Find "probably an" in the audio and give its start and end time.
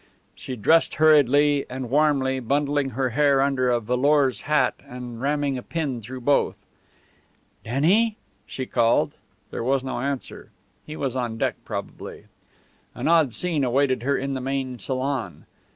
11.65-13.07